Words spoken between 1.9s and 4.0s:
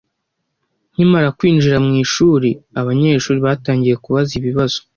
ishuri, abanyeshuri batangiye